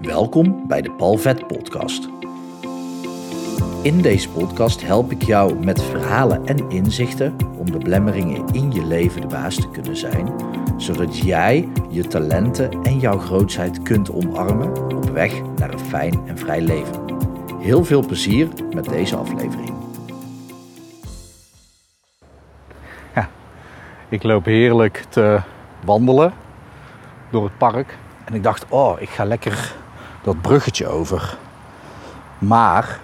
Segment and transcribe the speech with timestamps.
[0.00, 2.08] Welkom bij de Palvet Podcast.
[3.82, 8.84] In deze podcast help ik jou met verhalen en inzichten om de blemmeringen in je
[8.84, 10.34] leven de baas te kunnen zijn,
[10.76, 16.38] zodat jij je talenten en jouw grootheid kunt omarmen op weg naar een fijn en
[16.38, 17.04] vrij leven.
[17.58, 19.80] Heel veel plezier met deze aflevering.
[24.10, 25.40] Ik loop heerlijk te
[25.84, 26.32] wandelen
[27.30, 27.98] door het park.
[28.24, 29.74] En ik dacht, oh, ik ga lekker
[30.22, 31.36] dat bruggetje over.
[32.38, 32.98] Maar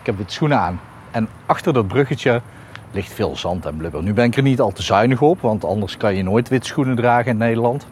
[0.00, 0.80] ik heb wit schoenen aan.
[1.10, 2.40] En achter dat bruggetje
[2.90, 4.02] ligt veel zand en blubber.
[4.02, 6.66] Nu ben ik er niet al te zuinig op, want anders kan je nooit wit
[6.66, 7.86] schoenen dragen in Nederland.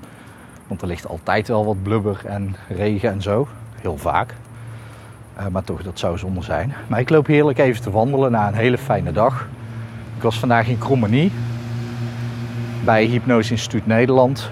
[0.66, 3.48] Want er ligt altijd wel wat blubber en regen en zo.
[3.80, 4.34] Heel vaak.
[5.38, 6.74] Uh, maar toch, dat zou zonde zijn.
[6.86, 9.48] Maar ik loop heerlijk even te wandelen na een hele fijne dag.
[10.16, 11.32] Ik was vandaag in Krommenie
[12.84, 14.50] bij Hypnose Instituut Nederland,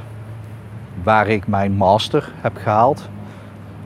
[1.02, 3.08] waar ik mijn master heb gehaald.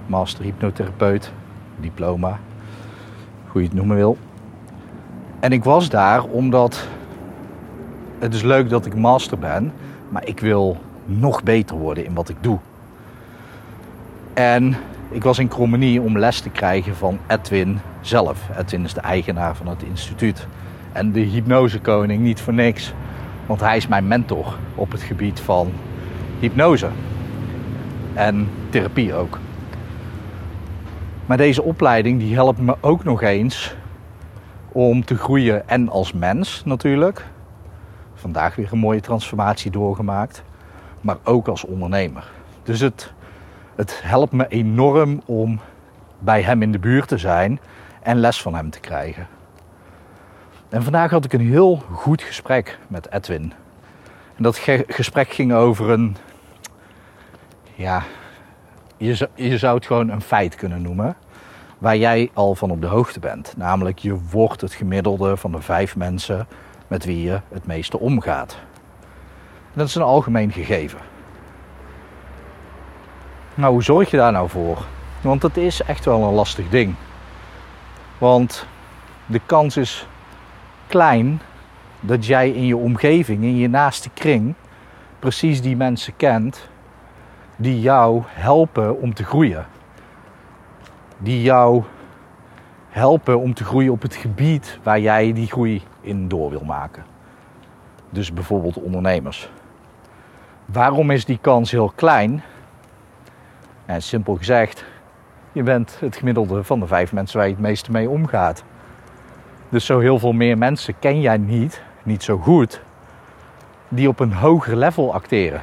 [0.09, 1.33] Master hypnotherapeut,
[1.77, 2.39] diploma,
[3.47, 4.17] hoe je het noemen wil.
[5.41, 6.89] En ik was daar omdat
[8.19, 9.73] het is leuk dat ik master ben,
[10.09, 12.59] maar ik wil nog beter worden in wat ik doe.
[14.35, 14.77] En
[15.11, 18.49] ik was in Krommenie om les te krijgen van Edwin zelf.
[18.59, 20.47] Edwin is de eigenaar van het instituut.
[20.93, 22.95] En de hypnosekoning niet voor niks.
[23.47, 25.73] Want hij is mijn mentor op het gebied van
[26.41, 26.89] hypnose.
[28.15, 29.39] En therapie ook.
[31.29, 33.77] Maar deze opleiding die helpt me ook nog eens
[34.73, 37.27] om te groeien en als mens natuurlijk.
[38.15, 40.43] Vandaag weer een mooie transformatie doorgemaakt.
[41.01, 42.31] Maar ook als ondernemer.
[42.63, 43.13] Dus het,
[43.77, 45.61] het helpt me enorm om
[46.19, 47.61] bij hem in de buurt te zijn
[48.03, 49.27] en les van hem te krijgen.
[50.69, 53.53] En vandaag had ik een heel goed gesprek met Edwin.
[54.37, 56.17] En dat gesprek ging over een.
[57.75, 58.03] Ja,
[58.99, 61.17] je je zou het gewoon een feit kunnen noemen.
[61.79, 63.55] Waar jij al van op de hoogte bent.
[63.57, 66.47] Namelijk, je wordt het gemiddelde van de vijf mensen
[66.87, 68.59] met wie je het meeste omgaat.
[69.73, 70.99] dat is een algemeen gegeven.
[73.55, 74.85] Nou, hoe zorg je daar nou voor?
[75.21, 76.95] Want het is echt wel een lastig ding.
[78.19, 78.67] Want
[79.27, 80.07] de kans is
[80.87, 81.41] klein
[82.01, 84.55] dat jij in je omgeving, in je naaste kring,
[85.19, 86.69] precies die mensen kent
[87.61, 89.67] die jou helpen om te groeien.
[91.19, 91.83] Die jou
[92.89, 97.05] helpen om te groeien op het gebied waar jij die groei in door wil maken.
[98.11, 99.51] Dus bijvoorbeeld ondernemers.
[100.65, 102.43] Waarom is die kans heel klein?
[103.87, 104.85] En simpel gezegd,
[105.53, 108.65] je bent het gemiddelde van de vijf mensen waar je het meeste mee omgaat.
[109.69, 112.81] Dus zo heel veel meer mensen ken jij niet, niet zo goed,
[113.89, 115.63] die op een hoger level acteren.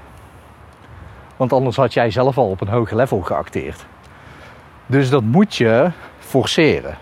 [1.38, 3.86] Want anders had jij zelf al op een hoger level geacteerd.
[4.86, 6.98] Dus dat moet je forceren.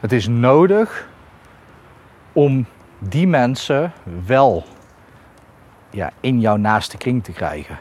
[0.00, 1.08] Het is nodig
[2.32, 2.66] om
[2.98, 3.92] die mensen
[4.26, 4.64] wel
[5.90, 7.78] ja, in jouw naaste kring te krijgen.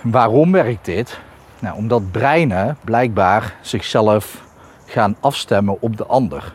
[0.00, 1.20] Waarom werkt dit?
[1.58, 4.44] Nou, omdat breinen blijkbaar zichzelf
[4.86, 6.52] gaan afstemmen op de ander.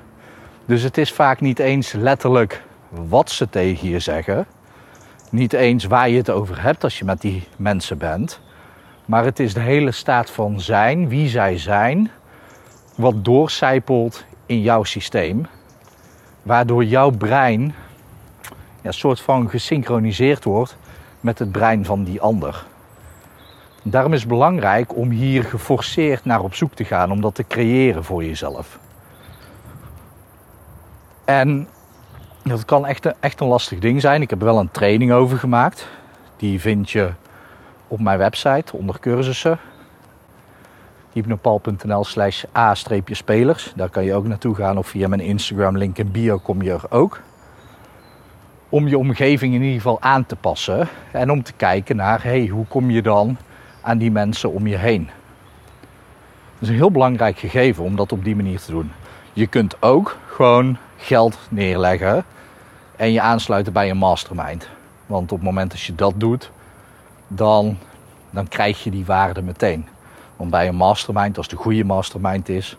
[0.66, 4.46] Dus het is vaak niet eens letterlijk wat ze tegen je zeggen.
[5.30, 8.40] Niet eens waar je het over hebt als je met die mensen bent.
[9.06, 12.12] Maar het is de hele staat van zijn, wie zij zijn,
[12.96, 15.46] wat doorcijpelt in jouw systeem.
[16.42, 17.76] Waardoor jouw brein
[18.82, 20.78] ja, soort van gesynchroniseerd wordt
[21.20, 22.66] met het brein van die ander.
[23.84, 27.48] Daarom is het belangrijk om hier geforceerd naar op zoek te gaan, om dat te
[27.48, 28.80] creëren voor jezelf.
[31.26, 31.68] En
[32.48, 34.22] dat kan echt een, echt een lastig ding zijn.
[34.22, 35.88] Ik heb er wel een training over gemaakt.
[36.38, 37.10] Die vind je
[37.88, 39.60] op mijn website onder cursussen.
[41.14, 43.74] hypnopal.nl slash a-spelers.
[43.76, 46.72] Daar kan je ook naartoe gaan of via mijn Instagram link in bio kom je
[46.72, 47.22] er ook.
[48.70, 50.88] Om je omgeving in ieder geval aan te passen.
[51.12, 53.38] En om te kijken naar hey, hoe kom je dan
[53.82, 55.10] aan die mensen om je heen.
[56.54, 58.92] Dat is een heel belangrijk gegeven om dat op die manier te doen.
[59.34, 62.26] Je kunt ook gewoon geld neerleggen
[62.98, 64.68] en je aansluiten bij een mastermind.
[65.06, 66.52] Want op het moment dat je dat doet,
[67.28, 67.78] dan,
[68.30, 69.88] dan krijg je die waarde meteen.
[70.36, 72.78] Want bij een mastermind, als de goede mastermind is,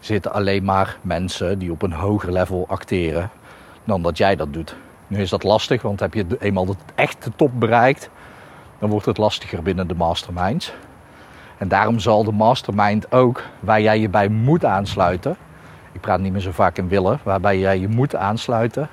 [0.00, 3.30] zitten alleen maar mensen die op een hoger level acteren
[3.84, 4.76] dan dat jij dat doet.
[5.06, 8.10] Nu is dat lastig, want heb je eenmaal de echte top bereikt,
[8.78, 10.72] dan wordt het lastiger binnen de masterminds.
[11.58, 15.36] En daarom zal de mastermind ook, waar jij je bij moet aansluiten,
[15.92, 18.88] ik praat niet meer zo vaak in willen, waarbij jij je moet aansluiten.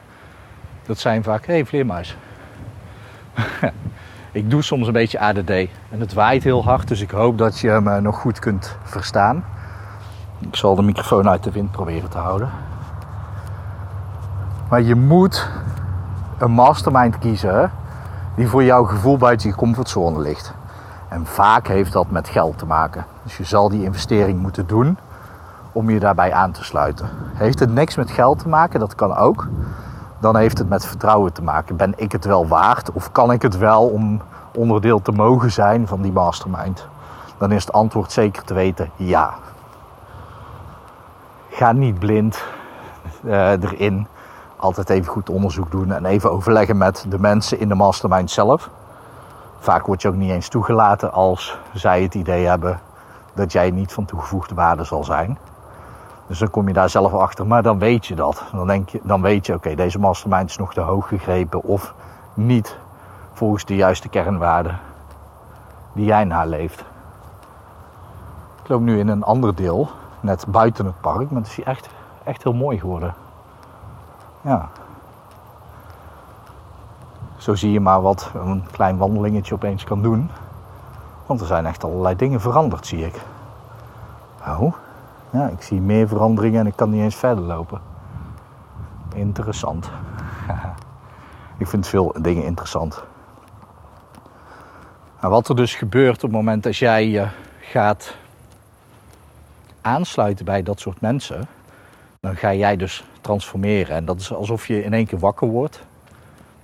[0.86, 2.18] Dat zijn vaak, hé hey, vleermuis.
[4.32, 7.60] Ik doe soms een beetje ADD en het waait heel hard, dus ik hoop dat
[7.60, 9.44] je me nog goed kunt verstaan.
[10.40, 12.50] Ik zal de microfoon uit de wind proberen te houden.
[14.70, 15.50] Maar je moet
[16.38, 17.72] een mastermind kiezen
[18.36, 20.54] die voor jouw gevoel buiten je comfortzone ligt.
[21.10, 23.06] En vaak heeft dat met geld te maken.
[23.24, 24.98] Dus je zal die investering moeten doen
[25.72, 27.10] om je daarbij aan te sluiten.
[27.34, 28.80] Heeft het niks met geld te maken?
[28.80, 29.48] Dat kan ook.
[30.20, 31.76] Dan heeft het met vertrouwen te maken.
[31.76, 32.92] Ben ik het wel waard?
[32.92, 34.22] Of kan ik het wel om
[34.54, 36.88] onderdeel te mogen zijn van die mastermind?
[37.38, 39.34] Dan is het antwoord zeker te weten ja.
[41.50, 42.44] Ga niet blind
[43.24, 44.08] uh, erin.
[44.56, 48.70] Altijd even goed onderzoek doen en even overleggen met de mensen in de mastermind zelf.
[49.60, 52.80] Vaak word je ook niet eens toegelaten als zij het idee hebben
[53.34, 55.38] dat jij niet van toegevoegde waarde zal zijn.
[56.28, 58.44] Dus dan kom je daar zelf achter, maar dan weet je dat.
[58.52, 61.94] Dan, denk je, dan weet je, oké, deze mastermind is nog te hoog gegrepen of
[62.34, 62.78] niet
[63.34, 64.80] volgens de juiste kernwaarden
[65.94, 66.84] die jij naleeft.
[68.64, 69.90] Ik loop nu in een ander deel,
[70.20, 71.90] net buiten het park, maar het is hier echt,
[72.24, 73.14] echt heel mooi geworden.
[74.42, 74.70] Ja.
[77.38, 80.30] Zo zie je maar wat een klein wandelingetje opeens kan doen.
[81.26, 83.22] Want er zijn echt allerlei dingen veranderd, zie ik.
[84.48, 84.74] Oh,
[85.36, 87.82] ja, ik zie meer veranderingen en ik kan niet eens verder lopen.
[89.16, 89.90] Interessant.
[91.58, 93.04] ik vind veel dingen interessant.
[95.22, 97.28] Nou, wat er dus gebeurt op het moment dat jij je
[97.60, 98.16] gaat
[99.82, 101.48] aansluiten bij dat soort mensen,
[102.20, 103.96] dan ga jij dus transformeren.
[103.96, 105.84] En dat is alsof je in één keer wakker wordt.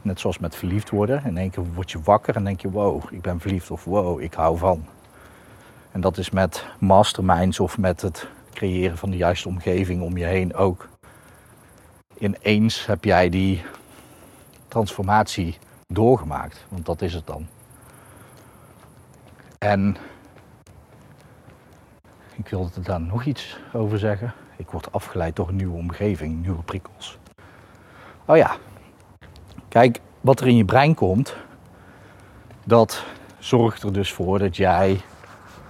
[0.02, 1.26] Net zoals met verliefd worden.
[1.26, 4.22] In één keer word je wakker en denk je: wow, ik ben verliefd of wow,
[4.22, 4.86] ik hou van.
[5.92, 10.25] En dat is met masterminds of met het creëren van de juiste omgeving om je
[10.25, 10.89] heen ook.
[12.18, 13.62] Ineens heb jij die
[14.68, 15.57] transformatie
[15.88, 17.48] doorgemaakt, want dat is het dan.
[19.57, 19.98] En
[22.36, 24.33] ik wilde er daar nog iets over zeggen.
[24.57, 27.18] Ik word afgeleid door een nieuwe omgeving, nieuwe prikkels.
[28.25, 28.56] Oh ja,
[29.68, 31.36] kijk, wat er in je brein komt,
[32.63, 33.06] dat
[33.39, 35.00] zorgt er dus voor dat jij een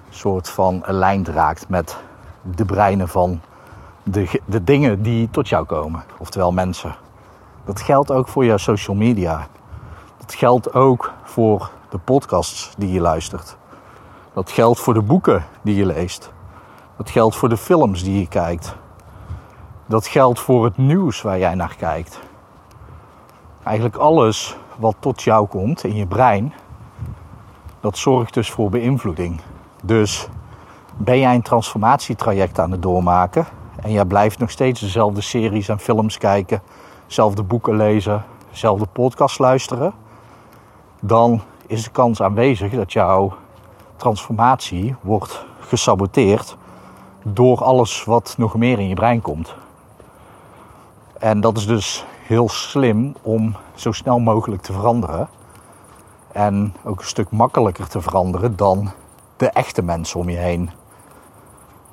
[0.10, 1.98] soort van lijnd raakt met
[2.42, 3.42] de breinen van
[4.04, 6.96] de, de dingen die tot jou komen, oftewel mensen.
[7.66, 9.48] Dat geldt ook voor jouw social media.
[10.18, 13.58] Dat geldt ook voor de podcasts die je luistert.
[14.34, 16.32] Dat geldt voor de boeken die je leest.
[16.98, 18.76] Dat geldt voor de films die je kijkt.
[19.86, 22.20] Dat geldt voor het nieuws waar jij naar kijkt.
[23.64, 26.54] Eigenlijk alles wat tot jou komt in je brein,
[27.80, 29.42] dat zorgt dus voor beïnvloeding.
[29.84, 30.28] Dus
[31.04, 33.46] ben jij een transformatietraject aan het doormaken
[33.82, 36.62] en jij blijft nog steeds dezelfde series en films kijken,
[37.08, 39.94] dezelfde boeken lezen, dezelfde podcast luisteren,
[41.02, 43.34] dan is de kans aanwezig dat jouw
[43.96, 46.58] transformatie wordt gesaboteerd
[47.24, 49.56] door alles wat nog meer in je brein komt.
[51.20, 55.30] En dat is dus heel slim om zo snel mogelijk te veranderen.
[56.32, 58.92] En ook een stuk makkelijker te veranderen dan
[59.38, 60.70] de echte mensen om je heen.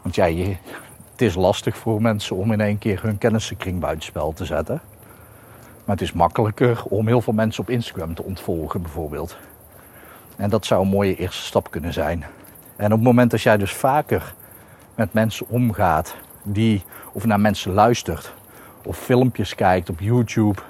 [0.09, 0.45] Want ja,
[1.13, 4.81] het is lastig voor mensen om in één keer hun kennissenkring buitenspel te zetten.
[5.85, 9.37] Maar het is makkelijker om heel veel mensen op Instagram te ontvolgen, bijvoorbeeld.
[10.37, 12.25] En dat zou een mooie eerste stap kunnen zijn.
[12.77, 14.35] En op het moment dat jij dus vaker
[14.95, 18.33] met mensen omgaat, die, of naar mensen luistert,
[18.85, 20.61] of filmpjes kijkt op YouTube,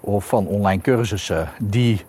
[0.00, 2.04] of van online cursussen, die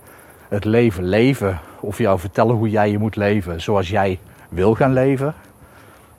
[0.48, 4.94] het leven leven, of jou vertellen hoe jij je moet leven zoals jij wil gaan
[4.94, 5.36] leven,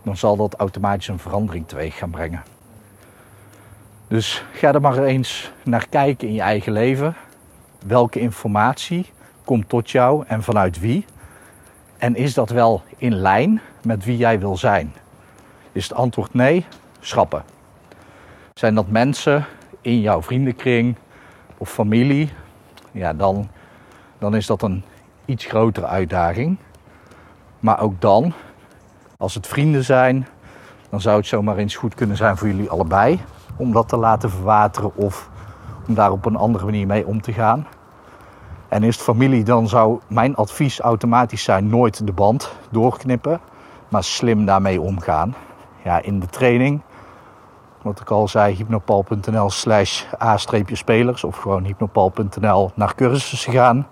[0.03, 2.43] dan zal dat automatisch een verandering teweeg gaan brengen.
[4.09, 7.15] Dus ga er maar eens naar kijken in je eigen leven.
[7.87, 9.13] Welke informatie
[9.45, 11.05] komt tot jou en vanuit wie?
[11.99, 14.93] En is dat wel in lijn met wie jij wil zijn?
[15.73, 16.67] Is het antwoord nee?
[17.01, 17.43] Schrappen.
[18.55, 19.47] Zijn dat mensen
[19.81, 20.97] in jouw vriendenkring
[21.59, 22.33] of familie?
[22.93, 23.49] Ja, dan,
[24.19, 24.85] dan is dat een
[25.25, 26.57] iets grotere uitdaging.
[27.61, 28.33] Maar ook dan
[29.21, 30.27] als het vrienden zijn,
[30.91, 33.21] dan zou het zomaar eens goed kunnen zijn voor jullie allebei
[33.57, 35.31] om dat te laten verwateren of
[35.89, 37.67] om daar op een andere manier mee om te gaan.
[38.69, 43.41] En is het familie, dan zou mijn advies automatisch zijn: nooit de band doorknippen,
[43.89, 45.35] maar slim daarmee omgaan.
[45.85, 46.81] Ja, in de training,
[47.83, 53.87] wat ik al zei, hypnopal.nl slash a-spelers of gewoon hypnopal.nl naar cursussen gaan.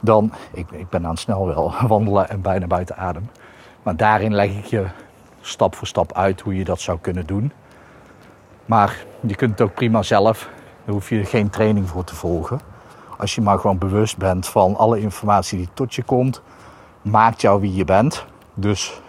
[0.00, 3.28] Dan, ik, ik ben aan snel wel wandelen en bijna buiten adem.
[3.84, 4.86] Maar daarin leg ik je
[5.40, 7.52] stap voor stap uit hoe je dat zou kunnen doen.
[8.66, 10.48] Maar je kunt het ook prima zelf.
[10.84, 12.60] Daar hoef je geen training voor te volgen.
[13.18, 16.42] Als je maar gewoon bewust bent van alle informatie die tot je komt,
[17.02, 18.24] maakt jou wie je bent.
[18.54, 19.00] Dus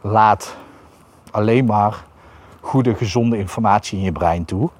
[0.00, 0.56] laat
[1.30, 2.04] alleen maar
[2.60, 4.70] goede, gezonde informatie in je brein toe.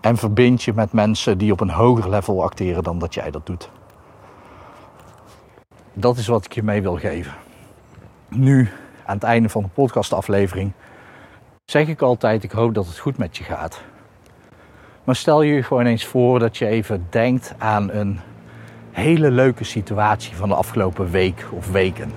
[0.00, 3.46] En verbind je met mensen die op een hoger level acteren dan dat jij dat
[3.46, 3.70] doet.
[5.92, 7.34] Dat is wat ik je mee wil geven.
[8.34, 8.68] Nu,
[9.04, 10.72] aan het einde van de podcastaflevering,
[11.64, 13.82] zeg ik altijd: ik hoop dat het goed met je gaat.
[15.04, 18.20] Maar stel je gewoon eens voor dat je even denkt aan een
[18.90, 22.12] hele leuke situatie van de afgelopen week of weken.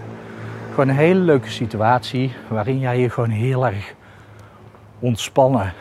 [0.69, 3.93] Gewoon een hele leuke situatie waarin jij je gewoon heel erg
[4.99, 5.73] ontspannen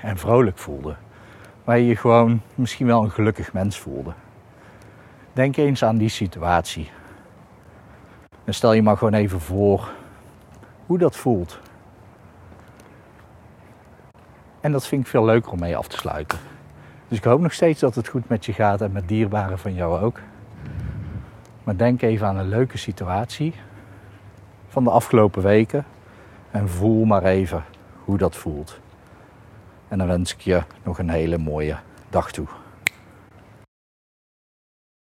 [0.00, 0.94] en vrolijk voelde.
[1.64, 4.12] Waar je je gewoon misschien wel een gelukkig mens voelde.
[5.32, 6.90] Denk eens aan die situatie.
[8.48, 9.90] En stel je maar gewoon even voor
[10.86, 11.58] hoe dat voelt.
[14.60, 16.38] En dat vind ik veel leuker om mee af te sluiten.
[17.08, 19.74] Dus ik hoop nog steeds dat het goed met je gaat en met dierbaren van
[19.74, 20.20] jou ook.
[21.64, 23.54] Maar denk even aan een leuke situatie
[24.68, 25.84] van de afgelopen weken
[26.50, 27.64] en voel maar even
[28.04, 28.80] hoe dat voelt.
[29.88, 31.76] En dan wens ik je nog een hele mooie
[32.10, 32.46] dag toe.